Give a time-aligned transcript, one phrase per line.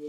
[0.00, 0.04] Hej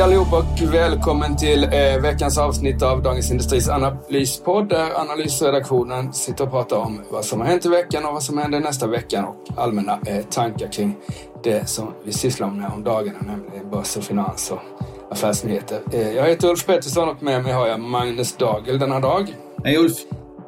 [0.00, 1.70] allihop och välkommen till eh,
[2.02, 7.46] veckans avsnitt av Dagens Industris analyspodd där analysredaktionen sitter och pratar om vad som har
[7.46, 10.96] hänt i veckan och vad som händer nästa vecka och allmänna eh, tankar kring
[11.42, 15.80] det som vi sysslar med om dagarna, nämligen börs och finans och affärsnyheter.
[15.92, 19.36] Eh, jag heter Ulf Pettersson och med mig har jag Magnus Dagel denna dag.
[19.64, 19.96] Hej Ulf!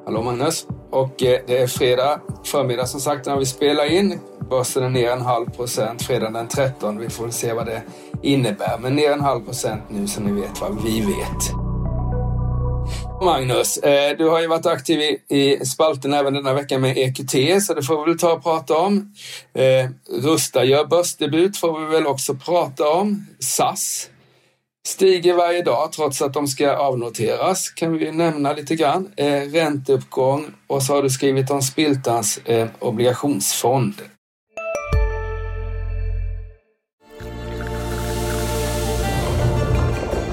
[0.04, 0.66] Hallå Magnus!
[0.90, 4.20] Och eh, det är fredag förmiddag som sagt när vi spelar in.
[4.50, 6.98] Börsen är ner en halv procent fredag den 13.
[6.98, 7.82] Vi får se vad det
[8.22, 8.78] innebär.
[8.80, 11.52] Men ner en halv procent nu så ni vet vad vi vet.
[13.24, 17.74] Magnus, eh, du har ju varit aktiv i spalten även denna vecka med EQT, så
[17.74, 19.14] det får vi väl ta och prata om.
[20.22, 23.26] Rusta gör börsdebut får vi väl också prata om.
[23.40, 24.10] SAS
[24.86, 29.12] stiger varje dag trots att de ska avnoteras, kan vi nämna lite grann.
[29.16, 33.94] Eh, ränteuppgång och så har du skrivit om Spiltans eh, obligationsfond.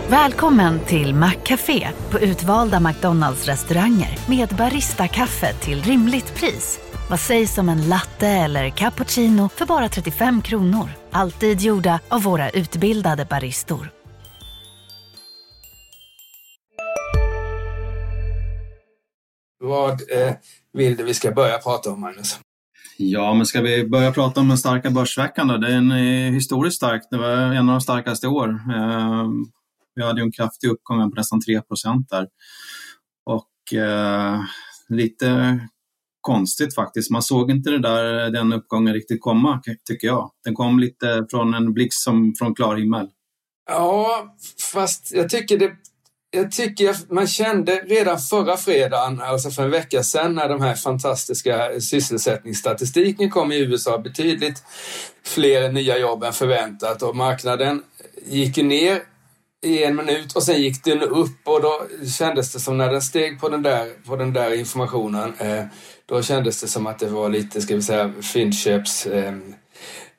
[0.07, 6.79] Välkommen till Maccafé på utvalda McDonalds restauranger med Baristakaffe till rimligt pris.
[7.09, 10.89] Vad sägs om en latte eller cappuccino för bara 35 kronor?
[11.11, 14.02] Alltid gjorda av våra utbildade baristor.
[19.73, 20.33] Vad eh,
[20.73, 22.39] vill du vi ska börja prata om, Magnus?
[22.97, 25.57] Ja, men ska vi börja prata om den starka börsveckan då?
[25.57, 27.01] Den är historiskt stark.
[27.11, 28.49] Det var en av de starkaste i år.
[28.49, 29.27] Eh,
[29.95, 31.61] vi hade ju en kraftig uppgång på nästan 3
[32.09, 32.27] där.
[33.25, 34.39] Och eh,
[34.89, 35.59] lite
[36.21, 37.11] konstigt faktiskt.
[37.11, 40.31] Man såg inte det där, den uppgången riktigt komma, tycker jag.
[40.43, 43.09] Den kom lite från en blixt som från klar himmel.
[43.69, 44.35] Ja,
[44.73, 45.71] fast jag tycker det
[46.35, 50.75] jag tycker man kände redan förra fredagen, alltså för en vecka sedan, när de här
[50.75, 54.63] fantastiska sysselsättningsstatistiken kom i USA, betydligt
[55.23, 57.01] fler nya jobb än förväntat.
[57.01, 57.83] Och marknaden
[58.25, 59.01] gick ju ner
[59.65, 61.39] i en minut och sen gick den upp.
[61.43, 61.87] Och då
[62.17, 65.63] kändes det som när den steg på den där, på den där informationen, eh,
[66.05, 69.33] då kändes det som att det var lite, ska vi säga, fyndköps eh,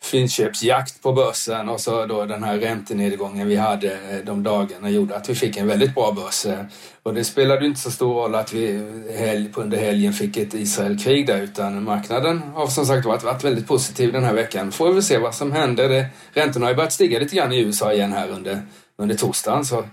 [0.05, 5.17] fyndköpsjakt på börsen och så då den här räntenedgången vi hade eh, de dagarna gjorde
[5.17, 6.47] att vi fick en väldigt bra börs.
[6.47, 6.65] Eh.
[7.03, 10.55] Och det spelade inte så stor roll att vi eh, helg, under helgen fick ett
[10.55, 14.73] Israelkrig där utan marknaden har som sagt varit, varit väldigt positiv den här veckan.
[14.73, 15.89] Får vi se vad som händer.
[15.89, 18.63] Det, räntorna har ju börjat stiga lite grann i USA igen här under,
[18.99, 19.85] under torsdagen så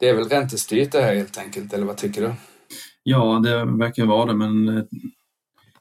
[0.00, 2.32] det är väl räntestyrt det här helt enkelt, eller vad tycker du?
[3.02, 4.86] Ja, det verkar vara det, men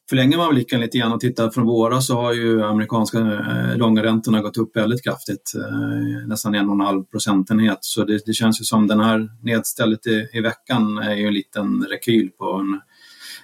[0.10, 4.04] Förlänger man blicken lite grann och tittar från våra så har ju amerikanska eh, långa
[4.04, 7.78] räntorna gått upp väldigt kraftigt, eh, nästan en och en halv procentenhet.
[7.82, 11.34] Så det, det känns ju som den här nedstället i, i veckan är ju en
[11.34, 12.82] liten rekyl på en,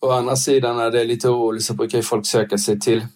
[0.00, 3.06] å andra sidan när det är lite oroligt så brukar ju folk söka sig till,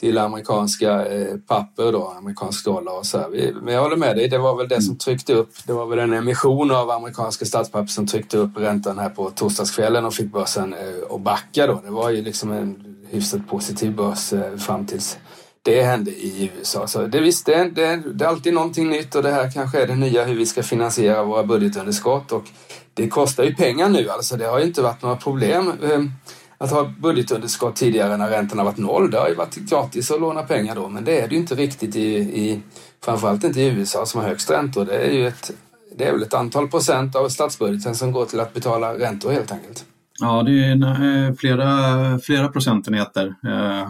[0.00, 3.52] till amerikanska eh, papper då, amerikansk dollar och så här.
[3.62, 5.98] Men jag håller med dig, det var väl det som tryckte upp, det var väl
[5.98, 10.72] en emission av amerikanska statspapper som tryckte upp räntan här på torsdagskvällen och fick börsen
[10.72, 11.80] eh, att backa då.
[11.84, 15.18] Det var ju liksom en hyfsat positiv börs eh, fram tills
[15.62, 16.86] det hände i USA.
[16.86, 19.86] Så det, visst, det, det, det är alltid någonting nytt och det här kanske är
[19.86, 22.32] det nya hur vi ska finansiera våra budgetunderskott.
[22.32, 22.44] Och
[22.94, 26.10] det kostar ju pengar nu, alltså det har ju inte varit några problem ehm,
[26.58, 29.10] att ha budgetunderskott tidigare när räntorna varit noll.
[29.10, 31.54] Det har ju varit gratis att låna pengar då, men det är det ju inte
[31.54, 32.60] riktigt i, i
[33.04, 34.84] framförallt inte i USA som har högst räntor.
[34.84, 35.50] Det är ju ett,
[35.96, 39.52] det är väl ett antal procent av statsbudgeten som går till att betala räntor helt
[39.52, 39.84] enkelt.
[40.20, 43.26] Ja, det är eh, flera, flera procentenheter.
[43.46, 43.88] Eh,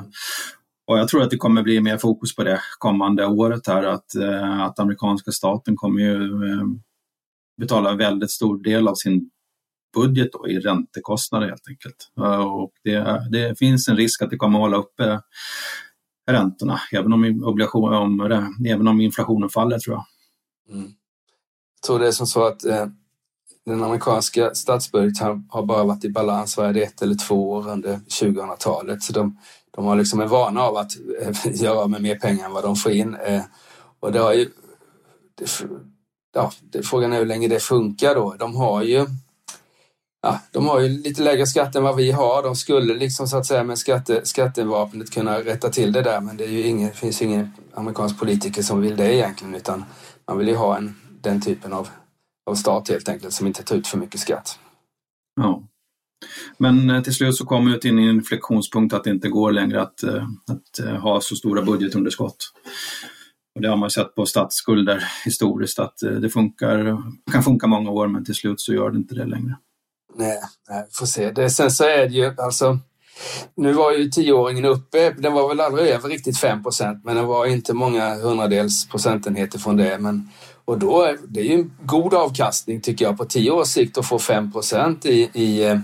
[0.87, 4.15] och jag tror att det kommer bli mer fokus på det kommande året här, att,
[4.15, 6.81] eh, att amerikanska staten kommer ju ehm,
[7.61, 9.31] betalar en väldigt stor del av sin
[9.95, 12.11] budget då, i räntekostnader helt enkelt.
[12.19, 15.21] Eh, och det, det, finns en risk att det kommer att hålla uppe
[16.31, 18.21] räntorna, även om, obligation, om,
[18.67, 20.05] även om inflationen faller tror jag.
[20.77, 20.91] Mm.
[21.75, 22.87] Jag tror det är som så att eh,
[23.65, 27.97] den amerikanska statsbudgeten har bara varit i balans vad är ett eller två år under
[27.97, 29.03] 2000-talet.
[29.03, 29.39] Så de,
[29.71, 32.77] de har liksom en vana av att eh, göra med mer pengar än vad de
[32.77, 33.15] får in.
[33.15, 33.43] Eh,
[34.01, 34.51] och det har ju,
[35.35, 35.63] det,
[36.35, 36.53] ja,
[36.85, 38.35] frågan är hur länge det funkar då.
[38.39, 39.07] De har ju
[40.23, 42.43] ja, de har ju lite lägre skatt än vad vi har.
[42.43, 46.37] De skulle liksom så att säga med skatte, skattevapnet kunna rätta till det där men
[46.37, 49.85] det är ju ingen, finns ingen amerikansk politiker som vill det egentligen utan
[50.29, 51.89] man vill ju ha en, den typen av,
[52.51, 54.59] av stat helt enkelt som inte tar ut för mycket skatt.
[55.41, 55.63] Ja.
[56.59, 59.83] Men eh, till slut så kommer vi till en inflektionspunkt att det inte går längre
[59.83, 62.37] att, eh, att eh, ha så stora budgetunderskott.
[63.55, 67.03] Och det har man sett på statsskulder historiskt att eh, det funkar,
[67.33, 69.57] kan funka många år men till slut så gör det inte det längre.
[70.17, 70.39] Nej,
[70.69, 71.31] nej får se.
[71.31, 72.79] Det, sen så är det ju alltså
[73.55, 77.47] nu var ju tioåringen uppe, den var väl aldrig över riktigt 5% men den var
[77.47, 79.99] inte många hundradels procentenheter från det.
[79.99, 80.29] Men,
[80.65, 84.07] och då, det är ju en god avkastning tycker jag på tio års sikt att
[84.07, 84.51] få 5
[85.05, 85.79] i, i, eh,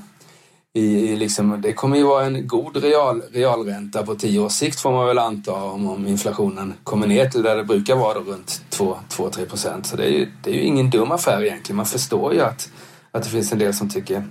[0.79, 4.93] i liksom, det kommer ju vara en god real, realränta på tio års sikt får
[4.93, 8.63] man väl anta om, om inflationen kommer ner till där det brukar vara då, runt
[8.71, 9.87] 2-3 procent.
[9.87, 11.77] Så det är, ju, det är ju ingen dum affär egentligen.
[11.77, 12.71] Man förstår ju att
[13.11, 14.25] att det finns en del som tycker,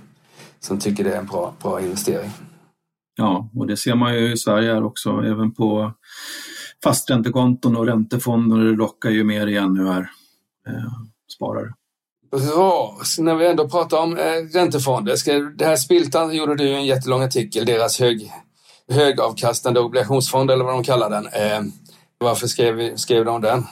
[0.60, 2.30] som tycker det är en bra, bra investering.
[3.16, 5.92] Ja, och det ser man ju i Sverige här också, även på
[6.84, 8.56] fasträntekonton och räntefonder.
[8.56, 10.10] Det lockar ju mer igen nu här,
[10.68, 10.92] eh,
[11.36, 11.74] sparare.
[12.30, 15.16] Bra, så när vi ändå pratar om eh, räntefonder.
[15.16, 18.32] Ska, det här Spiltan gjorde du en jättelång artikel, deras hög,
[18.92, 21.26] högavkastande obligationsfond eller vad de kallar den.
[21.26, 21.62] Eh,
[22.18, 23.66] varför skrev, skrev de den?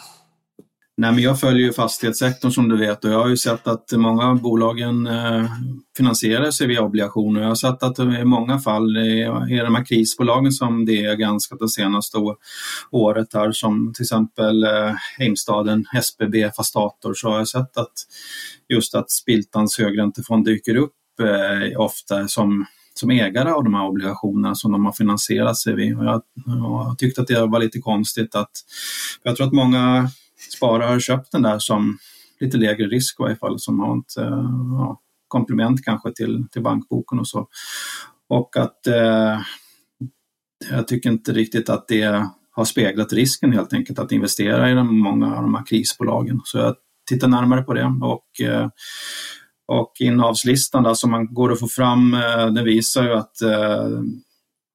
[0.99, 3.93] Nej, men jag följer ju fastighetssektorn som du vet och jag har ju sett att
[3.93, 5.45] många av bolagen eh,
[5.97, 7.41] finansierar sig via obligationer.
[7.41, 9.25] Jag har sett att i många fall i
[9.65, 12.19] de här krisbolagen som det är granskat det senaste
[12.91, 17.93] året här som till exempel eh, Heimstaden, SBB, Fastator så har jag sett att
[18.69, 24.55] just att Spiltans högräntefond dyker upp eh, ofta som som ägare av de här obligationerna
[24.55, 25.99] som de har finansierat sig vid.
[25.99, 28.51] Och jag, jag tyckte att det var lite konstigt att
[29.23, 30.11] jag tror att många
[30.57, 31.99] Spara har köpt den där som
[32.41, 36.63] lite lägre risk i varje fall, som har ett eh, ja, komplement kanske till, till
[36.63, 37.49] bankboken och så.
[38.29, 39.41] Och att eh,
[40.71, 44.99] jag tycker inte riktigt att det har speglat risken helt enkelt att investera i de,
[44.99, 46.41] många av de här krisbolagen.
[46.45, 46.75] Så jag
[47.09, 48.69] tittar närmare på det och eh,
[49.69, 53.89] och innehavslistan där som man går att få fram, eh, den visar ju att eh,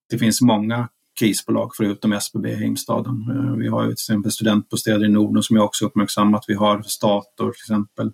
[0.10, 3.16] det finns många krisbolag förutom SBB i Heimstaden.
[3.30, 6.46] Eh, vi har ju till exempel studentbostäder i Norden som jag också uppmärksammat.
[6.48, 8.12] Vi har Stator till exempel.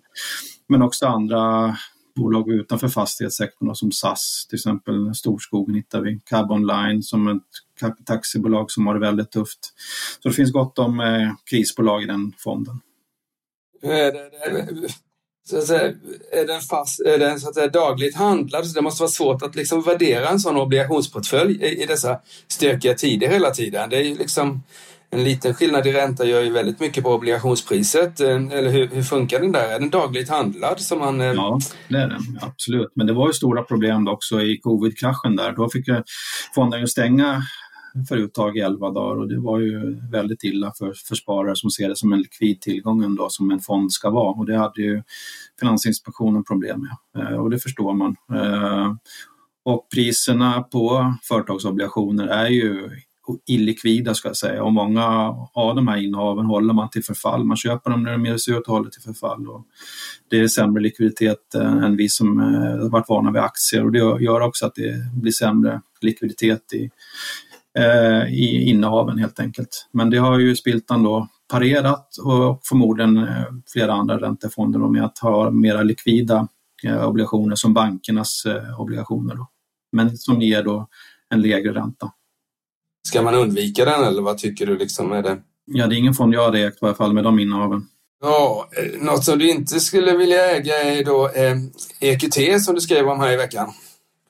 [0.68, 1.76] Men också andra
[2.16, 7.42] bolag utanför fastighetssektorn som SAS, till exempel Storskogen hittar vi, Cab Online som ett
[8.06, 9.74] taxibolag som har det väldigt tufft.
[10.22, 12.80] Så det finns gott om eh, krisbolag i den fonden.
[13.82, 13.90] Eh,
[15.50, 15.92] så att säga,
[16.32, 19.42] är den, fast, är den så att säga, dagligt handlad så det måste vara svårt
[19.42, 23.90] att liksom värdera en sån obligationsportfölj i, i dessa stökiga tider hela tiden.
[23.90, 24.62] Det är ju liksom
[25.10, 28.20] en liten skillnad i ränta gör ju väldigt mycket på obligationspriset.
[28.20, 29.68] Eller hur, hur funkar den där?
[29.68, 30.80] Är den dagligt handlad?
[30.80, 32.38] Som man, eh, ja, det är den.
[32.40, 32.92] Absolut.
[32.94, 35.52] Men det var ju stora problem också i covid-kraschen där.
[35.52, 35.84] Då fick
[36.54, 37.42] fonden ju stänga
[38.08, 41.70] för uttag i 11 dagar och det var ju väldigt illa för, för sparare som
[41.70, 44.82] ser det som en likvid tillgång ändå, som en fond ska vara och det hade
[44.82, 45.02] ju
[45.60, 48.16] Finansinspektionen problem med eh, och det förstår man.
[48.34, 48.94] Eh,
[49.64, 52.90] och priserna på företagsobligationer är ju
[53.46, 55.06] illikvida ska jag säga och många
[55.54, 57.44] av de här innehaven håller man till förfall.
[57.44, 59.48] Man köper dem när de ger sig ut och håller till förfall.
[59.48, 59.64] Och
[60.30, 64.40] det är sämre likviditet än vi som eh, varit vana vid aktier och det gör
[64.40, 66.90] också att det blir sämre likviditet i,
[67.78, 69.88] Eh, i innehaven helt enkelt.
[69.92, 75.18] Men det har ju Spiltan då parerat och förmodligen eh, flera andra räntefonder med att
[75.18, 76.48] ha mera likvida
[76.84, 78.46] eh, obligationer som bankernas
[78.78, 79.34] obligationer.
[79.34, 79.48] Då.
[79.92, 80.88] Men som ger då
[81.34, 82.12] en lägre ränta.
[83.08, 84.78] Ska man undvika den eller vad tycker du?
[84.78, 85.38] Liksom är det?
[85.64, 87.86] Ja, det är ingen fond jag har ägt i alla fall med de innehaven.
[88.20, 88.68] Ja,
[89.00, 91.56] något som du inte skulle vilja äga är då eh,
[92.00, 93.72] EQT som du skrev om här i veckan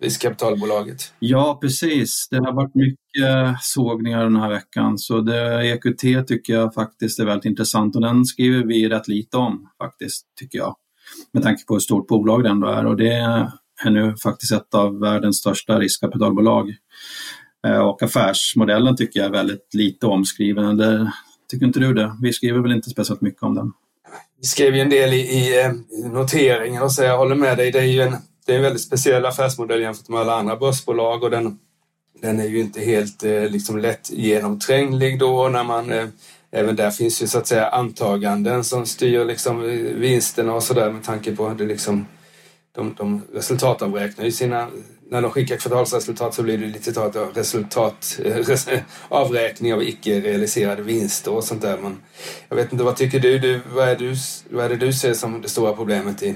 [0.00, 1.12] riskkapitalbolaget.
[1.18, 2.28] Ja, precis.
[2.30, 7.24] Det har varit mycket sågningar den här veckan så det, EQT tycker jag faktiskt är
[7.24, 10.76] väldigt intressant och den skriver vi rätt lite om faktiskt, tycker jag.
[11.32, 13.50] Med tanke på hur stort bolag det ändå är och det är
[13.90, 16.74] nu faktiskt ett av världens största riskkapitalbolag.
[17.66, 20.76] Eh, och affärsmodellen tycker jag är väldigt lite omskriven.
[20.76, 21.12] Det,
[21.50, 22.16] tycker inte du det?
[22.22, 23.72] Vi skriver väl inte speciellt mycket om den?
[24.40, 25.70] Vi skrev ju en del i, i, eh,
[26.04, 27.72] i noteringen och så jag håller med dig.
[27.72, 28.16] Det är ju en,
[28.48, 31.58] det är en väldigt speciell affärsmodell jämfört med alla andra börsbolag och den,
[32.20, 36.06] den är ju inte helt eh, liksom lätt genomtränglig då när man eh,
[36.50, 40.90] Även där finns ju så att säga antaganden som styr liksom eh, vinsterna och sådär
[40.90, 42.06] med tanke på det liksom
[42.72, 44.68] de, de resultatavräknar ju sina
[45.10, 50.82] när de skickar kvartalsresultat så blir det lite av resultat, eh, avräkning av icke realiserade
[50.82, 51.78] vinster och sånt där.
[51.78, 51.96] Men
[52.48, 53.38] jag vet inte, vad tycker du?
[53.38, 54.14] du, vad, är du
[54.50, 56.34] vad är det du ser som det stora problemet i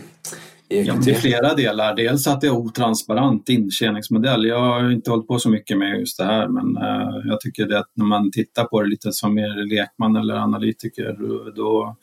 [0.75, 1.97] Ja, det är flera delar.
[1.97, 4.47] Dels att det är otransparent intjäningsmodell.
[4.47, 7.67] Jag har inte hållit på så mycket med just det här men uh, jag tycker
[7.67, 11.17] det att när man tittar på det lite som mer lekman eller analytiker
[11.57, 11.97] då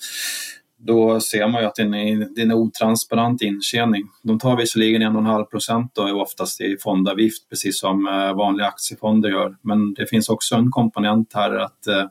[0.81, 4.03] då ser man ju att det är en otransparent intjäning.
[4.23, 9.29] De tar visserligen 1,5 procent och är oftast i fondavgift, precis som eh, vanliga aktiefonder
[9.29, 9.57] gör.
[9.61, 12.01] Men det finns också en komponent här att, eh,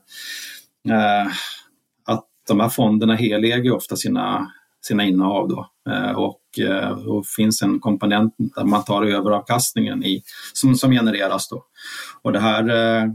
[0.95, 1.27] eh
[2.07, 5.49] att de här fonderna heläger ofta sina, sina innehav.
[5.49, 5.67] Då.
[5.91, 10.23] Eh, och, Eh, och finns en komponent där man tar överavkastningen i,
[10.53, 11.49] som, som genereras.
[11.49, 11.65] Då.
[12.23, 13.11] Och det här eh,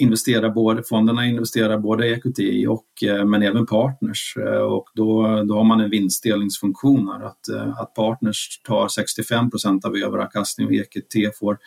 [0.00, 4.34] investerar både, fonderna investerar både i equity och, eh, men även partners
[4.70, 9.96] och då, då har man en vinstdelningsfunktion här att, att partners tar 65 procent av
[9.96, 11.58] överavkastningen och EQT får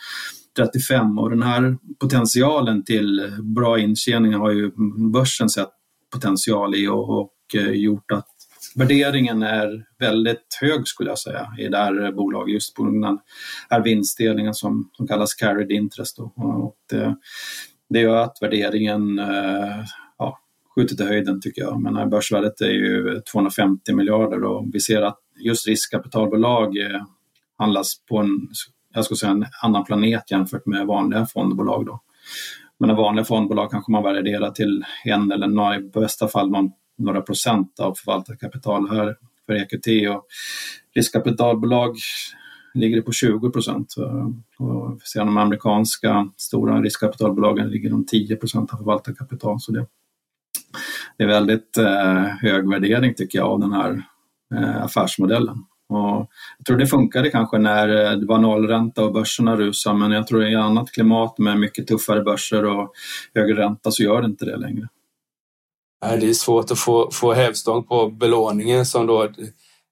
[0.57, 4.71] 35 och den här potentialen till bra intjäning har ju
[5.11, 5.69] börsen sett
[6.13, 7.33] potential i och, och
[7.73, 8.32] gjort att
[8.75, 13.19] värderingen är väldigt hög skulle jag säga i det här bolaget just på grund av
[13.69, 16.17] här vinstdelningen som, som kallas carried interest.
[16.17, 16.23] Då.
[16.35, 17.15] Och det,
[17.89, 19.85] det gör att värderingen eh,
[20.17, 20.39] ja,
[20.75, 21.81] skjuter till höjden tycker jag.
[21.81, 27.01] Men börsvärdet är ju 250 miljarder och vi ser att just riskkapitalbolag eh,
[27.57, 28.47] handlas på en,
[28.93, 31.85] jag skulle säga en annan planet jämfört med vanliga fondbolag.
[31.85, 31.99] Då.
[32.79, 37.21] Men vanliga fondbolag kanske man värderar till en eller några, i bästa fall man några
[37.21, 38.89] procent av förvaltat kapital.
[38.89, 40.25] Här för EQT och
[40.95, 41.95] riskkapitalbolag
[42.73, 43.95] ligger det på 20 procent.
[44.57, 49.59] Och sedan de amerikanska stora riskkapitalbolagen ligger de 10 procent av förvaltat kapital.
[49.59, 49.85] Så det,
[51.17, 54.03] det är väldigt eh, hög värdering tycker jag av den här
[54.55, 55.57] eh, affärsmodellen.
[55.89, 60.11] Och jag tror det funkade kanske när eh, det var nollränta och börserna rusade men
[60.11, 62.93] jag tror i annat klimat med mycket tuffare börser och
[63.35, 64.87] högre ränta så gör det inte det längre
[66.09, 69.29] det är svårt att få, få hävstång på belåningen som då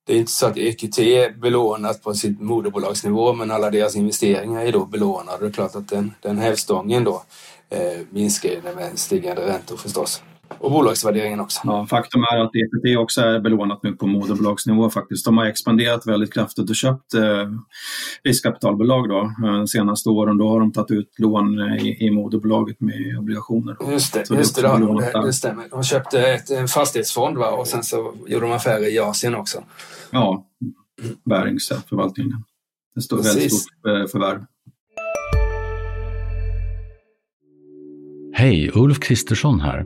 [0.08, 4.62] det är inte så att EQT är belånat på sitt moderbolagsnivå men alla deras investeringar
[4.62, 5.38] är då belånade.
[5.40, 7.24] Det är klart att den, den hävstången då
[7.70, 10.22] eh, minskar med stigande räntor förstås.
[10.60, 11.62] Och bolagsvärderingen också.
[11.64, 15.26] Ja, faktum är att EQT också är belånat nu på moderbolagsnivå faktiskt.
[15.26, 17.50] De har expanderat väldigt kraftigt och köpt eh,
[18.24, 20.38] riskkapitalbolag då, eh, de senaste åren.
[20.38, 23.78] Då har de tagit ut lån i, i moderbolaget med obligationer.
[23.80, 23.92] Då.
[23.92, 25.68] Just det, just det, det, det, det, stämmer.
[25.70, 27.52] De köpte ett, en fastighetsfond va?
[27.52, 29.64] och sen så gjorde de affärer i Asien också.
[30.12, 30.46] Ja,
[31.26, 32.44] bäringsförvaltningen.
[32.96, 34.46] Det står väldigt stort eh, förvärv.
[38.34, 39.86] Hej, Ulf Kristersson här.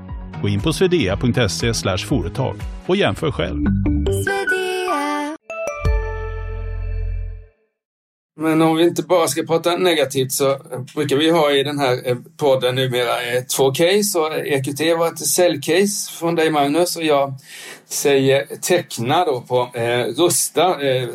[0.41, 2.55] Gå in på swedea.se företag
[2.85, 3.65] och jämför själv.
[8.39, 10.57] Men om vi inte bara ska prata negativt så
[10.95, 14.19] brukar vi ha i den här eh, podden numera eh, två case.
[14.19, 17.33] Och EQT var ett säljcase från dig Magnus och jag
[17.85, 21.09] säger teckna då på eh, Rusta, eh,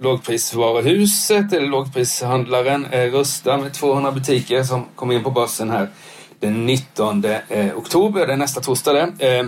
[0.00, 5.88] lågprisvaruhuset eller lågprishandlaren eh, Rusta med 200 butiker som kom in på börsen här
[6.40, 9.36] den 19 eh, oktober, det är nästa torsdag det.
[9.38, 9.46] Eh,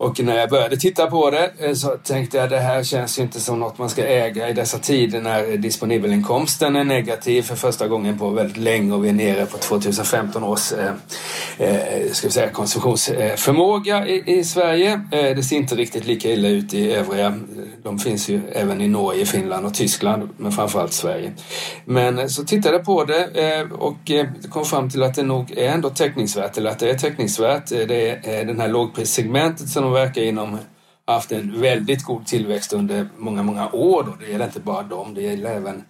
[0.00, 3.22] och när jag började titta på det eh, så tänkte jag det här känns ju
[3.22, 7.88] inte som något man ska äga i dessa tider när disponibelinkomsten är negativ för första
[7.88, 10.92] gången på väldigt länge och vi är nere på 2015 års eh,
[11.58, 14.92] eh, ska vi säga, konsumtionsförmåga i, i Sverige.
[14.92, 17.26] Eh, det ser inte riktigt lika illa ut i övriga.
[17.26, 17.32] Eh,
[17.82, 21.32] de finns ju även i Norge, Finland och Tyskland men framförallt Sverige.
[21.84, 24.10] Men så tittade jag på det eh, och
[24.50, 27.68] kom fram till att det nog är ändå täckningsvärt eller att det är täckningsvärt.
[27.68, 30.58] Det är den här lågprissegmentet som de verkar inom
[31.06, 34.02] haft en väldigt god tillväxt under många, många år.
[34.02, 34.16] Då.
[34.20, 35.84] Det gäller inte bara dem, det gäller även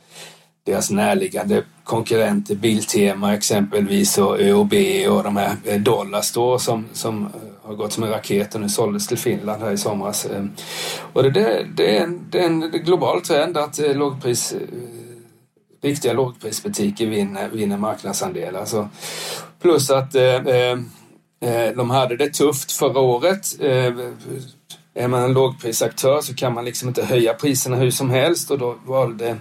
[0.66, 4.74] deras närliggande konkurrenter Biltema exempelvis och ÖoB
[5.08, 8.68] och de här eh, Dollarstore som, som eh, har gått som en raket och nu
[8.68, 10.26] såldes till Finland här i somras.
[10.26, 10.44] Eh,
[11.12, 14.54] och det, det, det, är, en, det är en global trend att lågpris
[15.82, 18.64] riktiga lågprisbutiker vinner, vinner marknadsandelar.
[18.64, 18.88] Så, alltså,
[19.60, 20.78] plus att eh,
[21.40, 23.60] Eh, de hade det tufft förra året.
[23.60, 23.92] Eh,
[24.94, 28.58] är man en lågprisaktör så kan man liksom inte höja priserna hur som helst och
[28.58, 29.36] då valde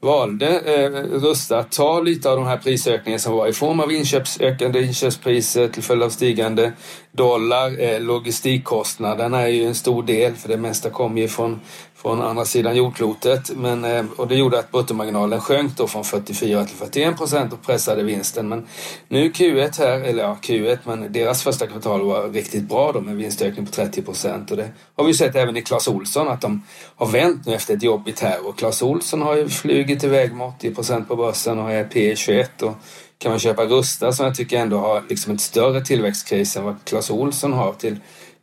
[0.00, 3.92] valde eh, Rusta att ta lite av de här prisökningarna som var i form av
[3.92, 6.72] inköps, ökande inköpspriser till följd av stigande
[7.12, 8.00] dollar.
[8.00, 11.60] Logistikkostnaderna är ju en stor del för det mesta kommer ju från
[12.04, 13.50] från andra sidan jordklotet.
[13.56, 17.62] Men, eh, och det gjorde att bruttomarginalen sjönk då från 44 till 41 procent och
[17.62, 18.48] pressade vinsten.
[18.48, 18.66] Men
[19.08, 23.16] nu Q1 här, eller ja Q1, men deras första kvartal var riktigt bra då med
[23.16, 24.50] vinstökning på 30 procent.
[24.50, 26.62] Och det har vi sett även i Clas Olsson att de
[26.96, 28.48] har vänt nu efter ett jobbigt här.
[28.48, 32.16] Och Clas Olsson har ju flugit iväg med 80 procent på börsen och är P
[32.16, 32.74] 21 och
[33.18, 36.76] kan man köpa Rusta som jag tycker ändå har liksom ett större tillväxtcase än vad
[36.84, 37.96] Clas Olsson har till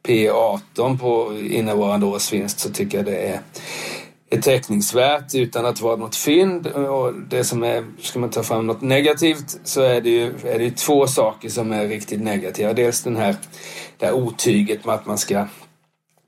[0.03, 3.39] P18 på innevarande års vinst så tycker jag det är
[4.33, 6.67] är teckningsvärt utan att vara något fynd.
[6.67, 10.59] Och det som är, ska man ta fram något negativt så är det ju är
[10.59, 12.73] det två saker som är riktigt negativa.
[12.73, 13.35] Dels den här,
[13.97, 15.47] det här otyget med att man ska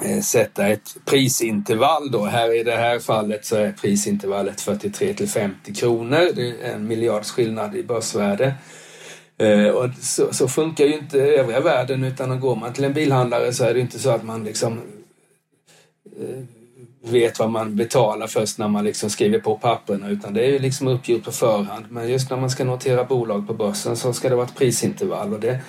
[0.04, 2.26] eh, sätta ett prisintervall då.
[2.26, 6.30] Här i det här fallet så är prisintervallet 43 till 50 kronor.
[6.36, 8.54] Det är en miljards skillnad i börsvärde.
[9.38, 13.54] Eh, och så, så, funkar ju inte övriga världen utan går man till en bilhandlare
[13.54, 14.82] så är det inte så att man liksom
[16.20, 16.44] eh,
[17.12, 20.60] vet vad man betalar först när man liksom skriver på papperna utan det är ju
[20.60, 21.86] liksom uppgjort på förhand.
[21.90, 25.34] Men just när man ska notera bolag på börsen så ska det vara ett prisintervall
[25.34, 25.60] och det,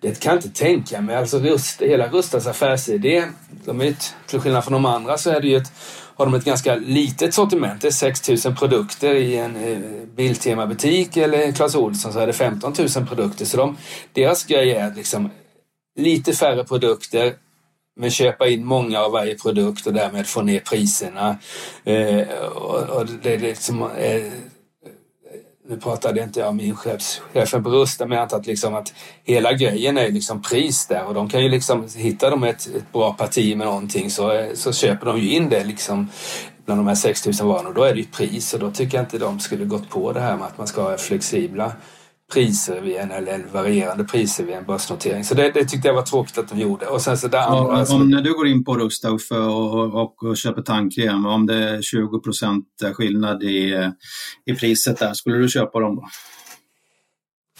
[0.00, 1.16] det kan jag inte tänka mig.
[1.16, 3.24] Alltså Rust, hela Rustas affärsidé,
[3.64, 3.94] de är
[4.26, 5.72] till skillnad från de andra så är det ju ett
[6.18, 7.80] har de ett ganska litet sortiment.
[7.80, 9.78] Det är 6 000 produkter i en eh,
[10.16, 13.44] Biltema-butik eller Clas Ohlson så är det 15 000 produkter.
[13.44, 13.76] Så de,
[14.12, 15.30] deras grej är liksom
[15.98, 17.34] lite färre produkter
[17.96, 21.38] men köpa in många av varje produkt och därmed få ner priserna.
[21.84, 24.32] Eh, och, och det är liksom, eh,
[25.68, 29.52] nu pratade inte jag med inköpschefen på Rusta, men jag antar att, liksom att hela
[29.52, 31.04] grejen är liksom pris där.
[31.04, 34.72] Och de kan ju liksom, hittar de ett, ett bra parti med någonting så, så
[34.72, 36.08] köper de ju in det liksom
[36.64, 38.54] bland de här 6000 varorna och då är det ju pris.
[38.54, 40.82] Och då tycker jag inte de skulle gått på det här med att man ska
[40.82, 41.72] ha flexibla
[42.32, 45.24] priser vid en, eller varierande priser vid en börsnotering.
[45.24, 46.86] Så det, det tyckte jag var tråkigt att de gjorde.
[46.86, 50.36] Och sen så andra, ja, om, när du går in på Rusta och, och, och,
[50.36, 53.90] köper tandkräm, om det är 20% skillnad i,
[54.46, 56.08] i priset där, skulle du köpa dem då?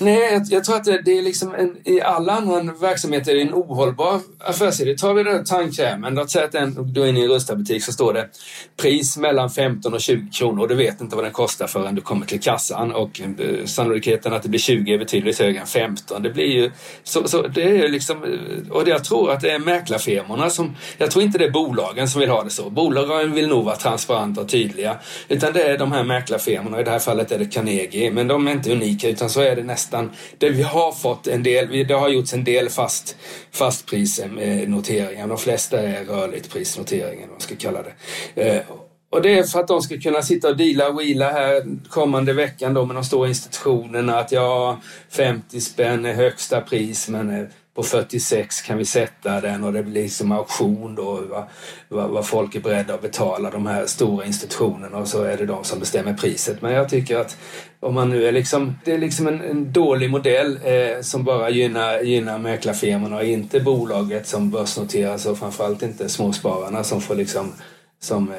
[0.00, 3.36] Nej, jag, jag, tror att det, det är liksom en, i alla andra verksamheter är
[3.36, 4.96] det en ohållbar affärsidé.
[4.96, 7.92] Tar vi den tandkrämen, låt säga att den, du är inne i en Rusta-butik så
[7.92, 8.28] står det
[8.76, 12.00] pris mellan 15 och 20 kronor och du vet inte vad den kostar förrän du
[12.00, 16.22] kommer till kassan och eh, sannolikheten att det blir 20 är betydligt högre än 15.
[16.22, 16.70] Det blir ju,
[17.04, 21.10] så, så det är liksom, eh, och jag tror att det är mäklarfirmorna som, jag
[21.10, 22.70] tror inte det är bolagen som vill ha det så.
[22.70, 24.96] Bolagen vill nog vara transparenta och tydliga,
[25.28, 28.48] utan det är de här mäklarfirmorna, i det här fallet är det Carnegie, men de
[28.48, 31.86] är inte unika utan så är det nästan listan där vi har fått en del,
[31.88, 33.16] det har gjorts en del fast,
[33.52, 35.22] fastprisnoteringar.
[35.22, 38.42] Eh, de flesta är rörligt prisnoteringar, vad man ska kalla det.
[38.42, 38.62] Eh,
[39.10, 42.32] och det är för att de ska kunna sitta och deala och wheela här kommande
[42.32, 47.46] veckan då med de stora institutionerna att ja, 50 spänn är högsta pris men eh,
[47.78, 51.44] på 46 kan vi sätta den och det blir som auktion då vad,
[51.88, 55.46] vad, vad, folk är beredda att betala de här stora institutionerna och så är det
[55.46, 56.62] de som bestämmer priset.
[56.62, 57.36] Men jag tycker att
[57.80, 61.50] om man nu är liksom, det är liksom en, en dålig modell eh, som bara
[61.50, 67.52] gynnar, gynnar mäklarfirmorna och inte bolaget som börsnoteras och framförallt inte småspararna som får liksom
[68.00, 68.32] som,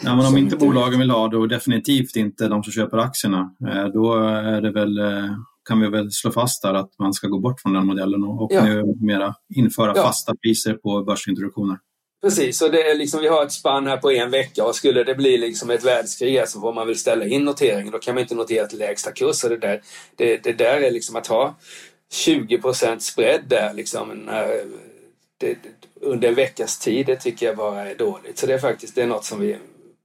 [0.00, 3.54] ja, men om inte bolagen vill ha det och definitivt inte de som köper aktierna,
[3.68, 5.30] eh, då är det väl eh,
[5.64, 8.42] kan vi väl slå fast där att man ska gå bort från den modellen och,
[8.42, 8.64] och ja.
[8.64, 10.02] numera införa ja.
[10.02, 11.78] fasta priser på börsintroduktioner.
[12.22, 15.04] Precis, och det är liksom, vi har ett spann här på en vecka och skulle
[15.04, 17.92] det bli liksom ett världskrig så får man väl ställa in noteringen.
[17.92, 19.42] Då kan man inte notera till lägsta kurs.
[19.42, 19.80] Det, där,
[20.16, 21.54] det, det där är liksom att ha
[22.12, 22.60] 20
[22.98, 24.64] spread där liksom när,
[25.38, 25.56] det,
[26.00, 28.38] under en veckas tid, det tycker jag bara är dåligt.
[28.38, 29.56] Så det är faktiskt det är något som vi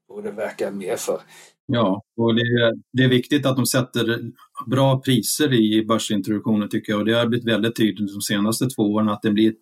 [0.07, 1.21] borde verka mer för.
[1.65, 4.31] Ja, och det är, det är viktigt att de sätter
[4.67, 8.83] bra priser i börsintroduktionen tycker jag och det har blivit väldigt tydligt de senaste två
[8.83, 9.53] åren att det blir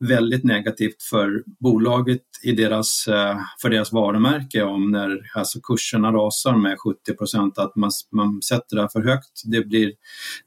[0.00, 6.56] väldigt negativt för bolaget i deras, eh, för deras varumärke om när alltså kurserna rasar
[6.56, 9.42] med 70 procent, att man, man sätter det för högt.
[9.44, 9.92] Det blir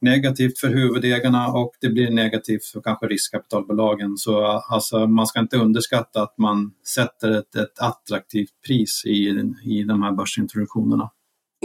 [0.01, 4.17] negativt för huvudägarna och det blir negativt för kanske riskkapitalbolagen.
[4.17, 9.83] Så alltså, man ska inte underskatta att man sätter ett, ett attraktivt pris i, i
[9.83, 11.09] de här börsintroduktionerna.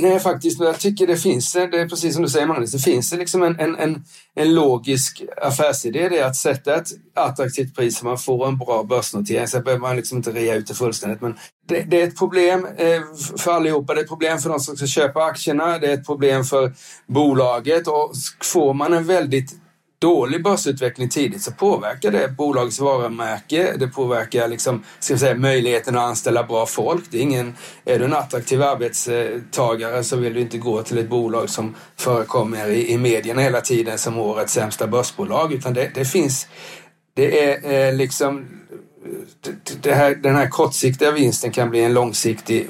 [0.00, 0.61] Nej, faktiskt.
[0.61, 3.42] Jag tycker det finns, eh, det är precis som du säger Magnus, det finns liksom
[3.42, 4.04] en, en, en,
[4.35, 6.09] en logisk affärsidé.
[6.09, 9.48] Det är att sätta ett attraktivt pris så man får en bra börsnotering.
[9.48, 11.20] Sen behöver man liksom inte rea ut det fullständigt.
[11.20, 11.35] Men
[11.68, 13.00] det, det, är ett problem eh,
[13.38, 13.94] för allihopa.
[13.94, 15.78] Det är ett problem för de som ska köpa aktierna.
[15.78, 16.72] Det är ett problem för
[17.06, 17.88] bolaget.
[17.88, 19.54] Och får man en väldigt
[19.98, 23.76] dålig börsutveckling tidigt så påverkar det bolagets varumärke.
[23.78, 27.04] Det påverkar liksom, ska vi säga, möjligheten att anställa bra folk.
[27.11, 31.09] Det är, ingen, är du en attraktiv arbetstagare så vill du inte gå till ett
[31.09, 35.52] bolag som förekommer i, i medierna hela tiden som årets sämsta börsbolag.
[35.52, 36.46] Utan det, det finns,
[37.14, 38.46] det är eh, liksom
[39.85, 42.66] här, den här kortsiktiga vinsten kan bli en långsiktig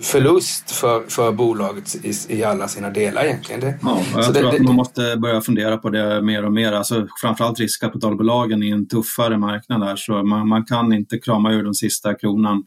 [0.00, 3.60] förlust för, för bolaget i, i alla sina delar egentligen.
[3.60, 6.72] Det, ja, jag tror det, att man måste börja fundera på det mer och mer.
[6.72, 11.62] Alltså, framförallt riskkapitalbolagen i en tuffare marknad där, så man, man kan inte krama ur
[11.62, 12.64] den sista kronan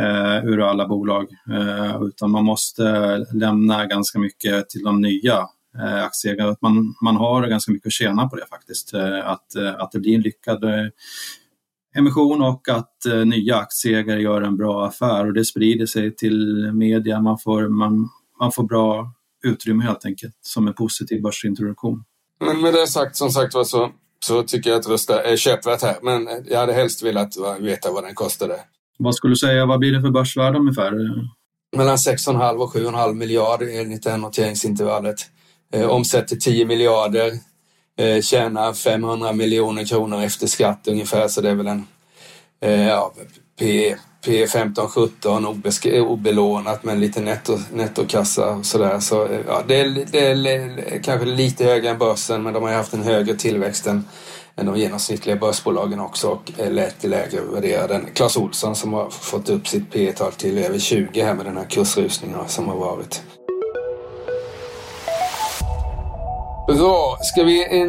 [0.00, 5.38] eh, ur alla bolag, eh, utan man måste lämna ganska mycket till de nya
[5.78, 6.54] eh, aktieägare.
[6.62, 9.98] Man, man har ganska mycket att tjäna på det faktiskt, eh, att, eh, att det
[10.00, 10.86] blir en lyckad eh,
[11.98, 16.70] emission och att eh, nya aktieägare gör en bra affär och det sprider sig till
[16.72, 17.20] media.
[17.20, 18.08] Man får, man,
[18.40, 19.12] man får bra
[19.44, 22.04] utrymme helt enkelt som en positiv börsintroduktion.
[22.40, 23.90] Men med det sagt, som sagt var så,
[24.26, 25.96] så tycker jag att rösta är köpvärt här.
[26.02, 27.28] Men jag hade helst velat
[27.60, 28.60] veta vad den kostade.
[28.98, 30.92] Vad skulle du säga, vad blir det för börsvärde ungefär?
[31.76, 35.16] Mellan 6,5 och 7,5 miljarder enligt det här noteringsintervallet.
[35.72, 37.32] Eh, omsätter 10 miljarder
[37.98, 41.86] eh, tjänar 500 miljoner kronor efter skatt ungefär så det är väl en
[42.60, 43.12] eh, ja,
[43.58, 45.62] P, P 15 17
[46.00, 49.00] obelånat med lite netto, nettokassa och sådär.
[49.00, 52.72] Så, eh, ja, det, är, det är kanske lite högre än börsen men de har
[52.72, 54.04] haft en högre tillväxt än,
[54.56, 58.92] än de genomsnittliga börsbolagen också och eh, är lite lägre värderade än Clas Olsson som
[58.92, 62.68] har fått upp sitt P tal till över 20 här med den här kursrusningen som
[62.68, 63.22] har varit.
[66.66, 67.18] Bra.
[67.20, 67.88] Ska vi eh,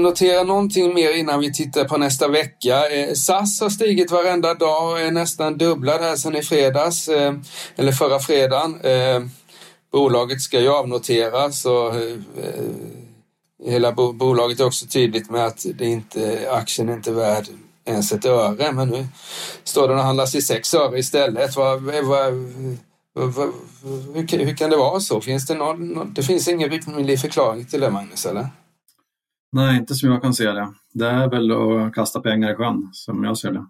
[0.00, 2.88] notera någonting mer innan vi tittar på nästa vecka?
[2.88, 7.34] Eh, SAS har stigit varenda dag och är nästan dubblad här sedan i fredags, eh,
[7.76, 8.80] eller förra fredagen.
[9.92, 11.92] Bolaget ska ju avnoteras och
[13.64, 17.44] hela bolaget är också tydligt med att det inte, aktien är inte värd
[17.84, 19.06] ens ett öre, men nu
[19.64, 21.56] står den och handlas i sex öre istället.
[21.56, 22.52] Vad, vad,
[23.16, 25.20] hur, hur kan det vara så?
[25.20, 28.26] Finns det, någon, det finns ingen rimlig förklaring till det, Magnus?
[28.26, 28.48] Eller?
[29.52, 30.72] Nej, inte som jag kan se det.
[30.92, 33.66] Det är väl att kasta pengar i sjön, som jag ser det.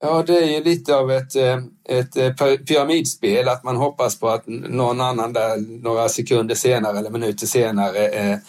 [0.00, 1.58] Ja, det är ju lite av ett, eh,
[1.88, 7.10] ett eh, pyramidspel, att man hoppas på att någon annan där några sekunder senare eller
[7.10, 8.40] minuter senare är,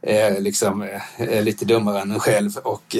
[0.00, 0.82] är, liksom,
[1.16, 2.96] är lite dummare än en själv och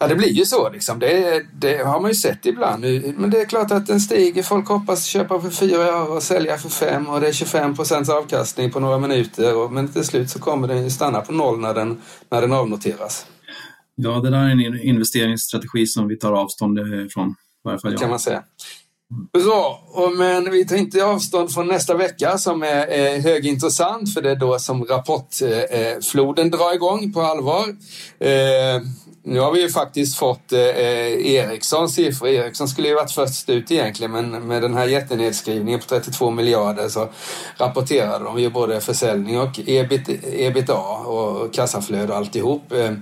[0.00, 0.98] Ja, det blir ju så liksom.
[0.98, 2.84] Det, det, har man ju sett ibland.
[3.16, 4.42] Men det är klart att den stiger.
[4.42, 8.10] Folk hoppas köpa för fyra öre och sälja för fem och det är 25 procents
[8.10, 9.68] avkastning på några minuter.
[9.68, 13.26] Men till slut så kommer den ju stanna på noll när den, när den avnoteras.
[13.94, 17.28] Ja, det där är en investeringsstrategi som vi tar avstånd ifrån.
[17.28, 17.34] I
[17.64, 18.00] varje fall jag.
[18.00, 18.42] kan man säga.
[19.32, 19.82] Bra,
[20.18, 24.58] men vi tar inte avstånd från nästa vecka som är högintressant för det är då
[24.58, 27.66] som rapportfloden drar igång på allvar.
[29.22, 32.28] Nu har vi ju faktiskt fått eh, eh Ericssons siffror.
[32.28, 36.88] Ericsson skulle ju varit först ut egentligen men med den här jättenedskrivningen på 32 miljarder
[36.88, 37.08] så
[37.56, 42.72] rapporterade de ju både försäljning och ebit, ebitda och kassaflöde och alltihop.
[42.72, 42.92] Eh,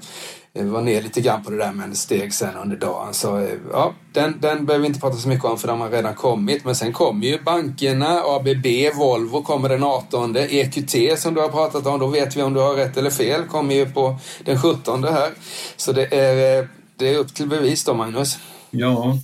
[0.58, 3.14] Eh, var ner lite grann på det där men steg sen under dagen.
[3.14, 5.90] Så eh, ja, den, den behöver vi inte prata så mycket om för de har
[5.90, 6.64] redan kommit.
[6.64, 8.66] Men sen kommer ju bankerna, ABB,
[8.98, 10.36] Volvo kommer den 18.
[10.36, 13.44] EQT som du har pratat om, då vet vi om du har rätt eller fel,
[13.44, 15.30] kommer ju på den 17 här.
[15.76, 18.38] Så det är, eh, det är upp till bevis då Magnus.
[18.70, 19.18] Ja,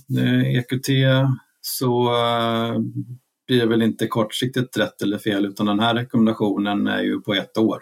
[0.57, 0.87] EQT
[1.61, 2.11] så
[3.47, 7.33] blir det väl inte kortsiktigt rätt eller fel utan den här rekommendationen är ju på
[7.33, 7.79] ett år.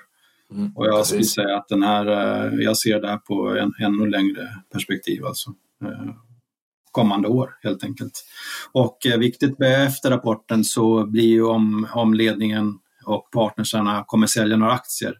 [0.52, 1.32] Mm, och jag precis.
[1.32, 5.26] skulle säga att den här, eh, jag ser det här på en ännu längre perspektiv
[5.26, 5.50] alltså.
[5.84, 6.16] Eh,
[6.92, 8.26] kommande år helt enkelt.
[8.72, 14.58] Och eh, viktigt efter rapporten så blir ju om, om ledningen och partnersarna kommer sälja
[14.58, 15.18] några aktier.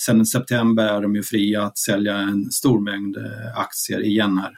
[0.00, 3.16] Sen i september är de ju fria att sälja en stor mängd
[3.56, 4.56] aktier igen här.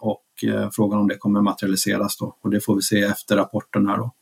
[0.00, 3.86] Och Eh, frågan om det kommer materialiseras då och det får vi se efter rapporten
[3.86, 4.12] här då.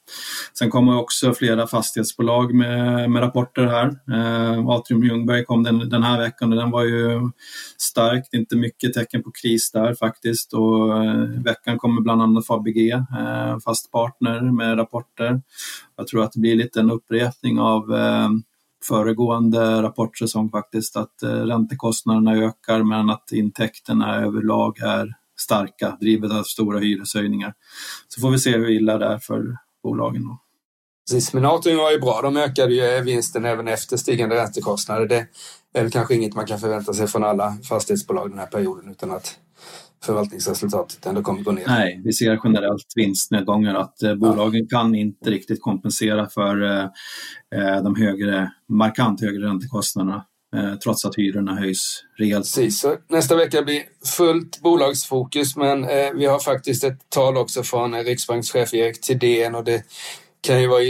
[0.59, 3.87] Sen kommer också flera fastighetsbolag med, med rapporter här.
[3.87, 7.31] Eh, Atrium Ljungberg kom den, den här veckan och den var ju
[7.79, 13.05] starkt, inte mycket tecken på kris där faktiskt och eh, veckan kommer bland annat Fabege,
[13.19, 15.43] eh, fast partner med rapporter.
[15.97, 18.29] Jag tror att det blir lite en upprepning av eh,
[18.85, 26.43] föregående rapportsäsong faktiskt att eh, räntekostnaderna ökar men att intäkterna överlag är starka, drivet av
[26.43, 27.55] stora hyreshöjningar.
[28.09, 30.23] Så får vi se hur illa det är för bolagen.
[30.23, 30.39] Då.
[31.11, 32.21] Precis, men Atrium var ju bra.
[32.23, 35.07] De ökade ju vinsten även efter stigande räntekostnader.
[35.07, 35.27] Det
[35.75, 39.11] är väl kanske inget man kan förvänta sig från alla fastighetsbolag den här perioden utan
[39.11, 39.39] att
[40.05, 41.65] förvaltningsresultatet ändå kommer gå ner.
[41.67, 44.79] Nej, vi ser generellt vinstnedgångar att eh, bolagen ja.
[44.79, 46.85] kan inte riktigt kompensera för eh,
[47.55, 50.25] eh, de högre, markant högre räntekostnaderna
[50.57, 52.45] Eh, trots att hyrorna höjs rejält.
[52.45, 53.83] Precis, så nästa vecka blir
[54.17, 59.65] fullt bolagsfokus men eh, vi har faktiskt ett tal också från Riksbankschef Erik Thedéen och
[59.65, 59.83] det
[60.41, 60.83] kan ju, vara,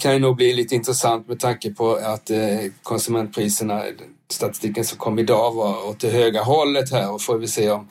[0.00, 2.38] kan ju nog bli lite intressant med tanke på att eh,
[2.82, 3.82] konsumentpriserna,
[4.30, 7.88] statistiken som kom idag var åt det höga hållet här och får vi se om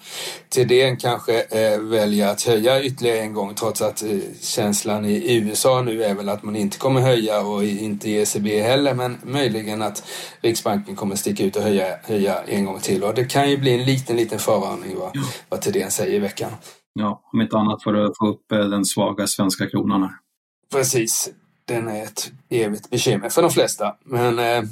[0.50, 5.82] TDN kanske eh, väljer att höja ytterligare en gång trots att eh, känslan i USA
[5.82, 9.82] nu är väl att man inte kommer höja och inte i ECB heller men möjligen
[9.82, 10.04] att
[10.42, 13.74] Riksbanken kommer sticka ut och höja, höja en gång till och det kan ju bli
[13.74, 15.12] en liten, liten förvarning vad,
[15.50, 16.52] vad TDN säger i veckan.
[16.94, 20.25] Ja, om inte annat för att få upp den svaga svenska kronan här.
[20.72, 21.32] Precis.
[21.66, 23.96] Den är ett evigt bekymmer för de flesta.
[24.04, 24.64] Men, eh,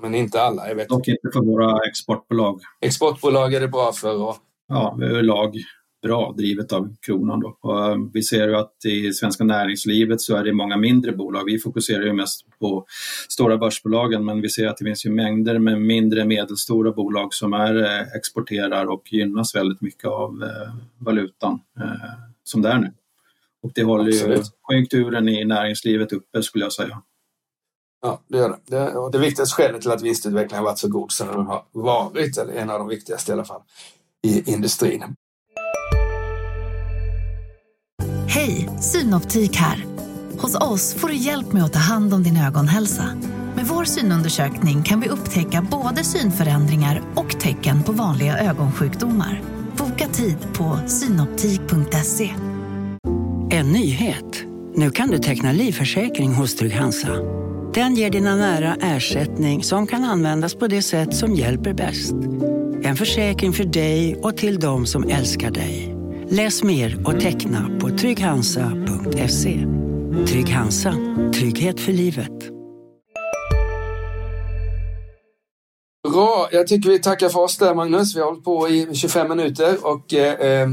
[0.00, 0.68] men inte alla.
[0.68, 0.88] Jag vet.
[0.88, 2.60] Dock inte för våra exportbolag.
[2.80, 4.22] Exportbolag är det bra för.
[4.22, 4.36] Och...
[4.68, 5.56] Ja, överlag
[6.02, 7.40] bra drivet av kronan.
[7.40, 7.58] Då.
[7.60, 11.44] Och eh, vi ser ju att i svenska näringslivet så är det många mindre bolag.
[11.44, 12.86] Vi fokuserar ju mest på
[13.28, 17.52] stora börsbolagen men vi ser att det finns ju mängder med mindre medelstora bolag som
[17.52, 20.44] är eh, exporterar och gynnas väldigt mycket av
[20.98, 21.60] valutan
[22.44, 22.92] som det är nu.
[23.62, 27.02] Och det håller ju konjunkturen i näringslivet uppe skulle jag säga.
[28.02, 28.76] Ja, det gör det.
[28.76, 31.64] Det, och det viktigaste skälet till att vinstutvecklingen har varit så god som den har
[31.72, 33.62] varit, eller en av de viktigaste i alla fall,
[34.26, 35.04] i industrin.
[38.28, 39.84] Hej, Synoptik här.
[40.38, 43.04] Hos oss får du hjälp med att ta hand om din ögonhälsa.
[43.56, 49.42] Med vår synundersökning kan vi upptäcka både synförändringar och tecken på vanliga ögonsjukdomar.
[49.76, 52.34] Boka tid på synoptik.se.
[53.50, 54.44] En nyhet.
[54.74, 57.08] Nu kan du teckna livförsäkring hos Trygg-Hansa.
[57.74, 62.14] Den ger dina nära ersättning som kan användas på det sätt som hjälper bäst.
[62.82, 65.96] En försäkring för dig och till de som älskar dig.
[66.30, 69.66] Läs mer och teckna på trygghansa.se.
[70.26, 70.94] Trygg Hansa.
[71.34, 72.50] Trygghet för livet.
[76.12, 78.16] Bra, jag tycker vi tackar för oss där Magnus.
[78.16, 80.68] Vi har hållit på i 25 minuter och eh, eh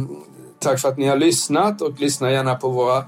[0.65, 3.03] Tack för att ni har lyssnat och lyssna gärna på våra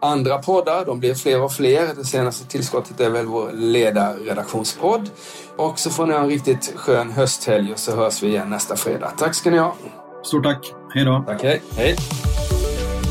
[0.00, 0.84] andra poddar.
[0.84, 1.94] De blir fler och fler.
[1.96, 5.10] Det senaste tillskottet är väl vår ledarredaktionspodd.
[5.56, 8.76] Och så får ni ha en riktigt skön hösthelg och så hörs vi igen nästa
[8.76, 9.10] fredag.
[9.18, 9.74] Tack ska ni ha.
[10.22, 10.74] Stort tack.
[10.94, 11.24] Hej då.
[11.26, 11.62] Tack, hej.
[11.76, 11.96] hej.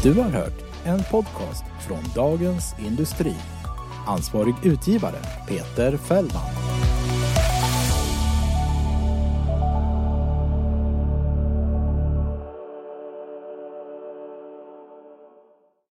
[0.03, 3.36] Du har hört en podcast från Dagens Industri.
[4.08, 6.83] Ansvarig utgivare Peter Fällman.